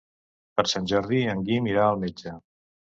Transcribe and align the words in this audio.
Per 0.61 0.65
Sant 0.71 0.89
Jordi 0.93 1.21
en 1.35 1.47
Guim 1.51 1.71
irà 1.77 1.87
al 1.93 2.05
metge. 2.07 2.37